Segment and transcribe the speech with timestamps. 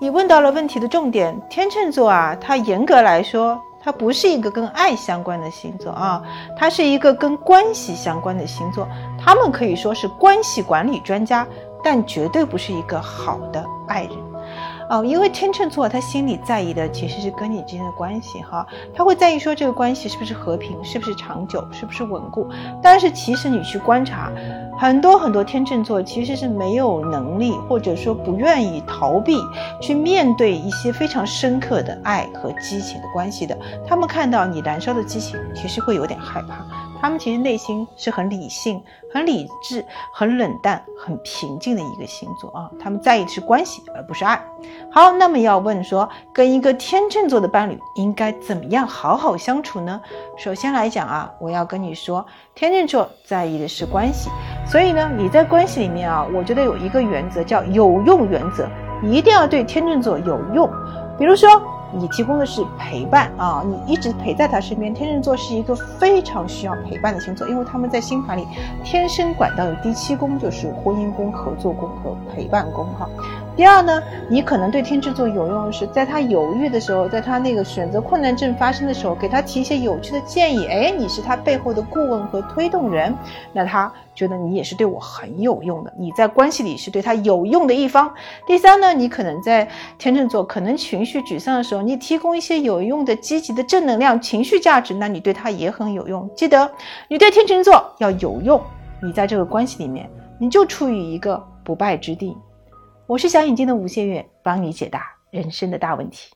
[0.00, 6.22] 你问到了问题的重点，天秤座啊，它严格来说，它不是一个跟爱相关的星座啊，
[6.56, 8.86] 它是一个跟关系相关的星座。
[9.18, 11.44] 他们可以说是关系管理专家，
[11.82, 14.12] 但绝对不是一个好的爱人。
[14.88, 22.48] 哦，因为天秤座他心里在意的其实是跟你之间的关系哈，他会在意说这个关系是不是和平，是不是长久，是不是稳固。
[22.80, 24.32] 但是其实你去观察，
[24.78, 29.36] 很多很多天秤座其实是没有能力，或者说不愿意逃避
[29.80, 33.58] 去面对一些非常深刻的爱和激情的关系的。
[33.86, 36.64] 他们看到你燃烧的激情，其实会有点害怕。
[37.00, 42.68] 他们其实内心是很理性、很理智、很冷淡、很平静的一个星座啊。
[42.80, 44.40] 他们在意的是关系，而不是爱
[44.90, 45.12] 好。
[45.12, 50.00] 那么要问说，跟一个天秤座的伴侣应该怎么样好好相处呢？
[50.36, 52.24] 首先来讲啊，我要跟你说，
[52.56, 54.28] 天秤座在意的是关系，
[54.68, 58.68] 所以呢，你在关系里面啊，我觉得有一个原则叫有用原则，
[59.02, 60.70] 一定要对天秤座有用。
[61.18, 61.48] 比如说。
[61.90, 64.92] 你提供的是陪伴啊，你一直陪在他身边。
[64.92, 68.46] 天秤座是一个非常需要陪伴的星座，因为他们在星盘里
[68.84, 73.08] 天生管道的第七宫就是婚姻宫、合作宫和陪伴宫哈。
[73.58, 80.66] 第二呢，你可能对天秤座有用的是，在他犹豫的时候，在他那个选择困难症发生的时候，给他提一些有趣的建议。
[80.66, 83.12] 哎，你是他背后的顾问和推动人，
[83.52, 88.14] 那他觉得你也是对我很有用的，你在关系里是对他有用的一方。
[88.46, 96.30] 第三呢，你可能在天秤座可能情绪沮丧的时候，你提供一些有用的、积极的正能量、情绪价值，那你对他也很有用。
[96.36, 96.70] 记得，
[97.08, 98.62] 你对天秤座要有用，
[99.02, 102.36] 你在这个关系里面，你就处于一个不败之地。
[103.08, 106.26] 我是小眼睛的吴先月，帮你解答人生的大问题。